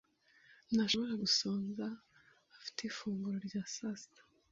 Ntashobora 0.73 1.13
gusonza. 1.23 1.85
Afite 2.57 2.79
ifunguro 2.89 3.37
rya 3.47 3.61
sasita. 3.73 4.21